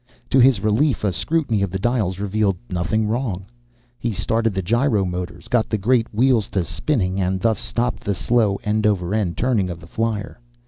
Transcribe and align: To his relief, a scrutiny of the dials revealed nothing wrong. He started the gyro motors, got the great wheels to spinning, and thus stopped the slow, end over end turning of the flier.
To 0.31 0.39
his 0.39 0.61
relief, 0.61 1.03
a 1.03 1.13
scrutiny 1.13 1.61
of 1.61 1.69
the 1.69 1.77
dials 1.77 2.17
revealed 2.17 2.57
nothing 2.71 3.05
wrong. 3.07 3.45
He 3.99 4.13
started 4.13 4.55
the 4.55 4.63
gyro 4.63 5.05
motors, 5.05 5.47
got 5.47 5.69
the 5.69 5.77
great 5.77 6.11
wheels 6.11 6.47
to 6.53 6.65
spinning, 6.65 7.21
and 7.21 7.39
thus 7.39 7.59
stopped 7.59 8.03
the 8.03 8.15
slow, 8.15 8.59
end 8.63 8.87
over 8.87 9.13
end 9.13 9.37
turning 9.37 9.69
of 9.69 9.79
the 9.79 9.85
flier. 9.85 10.39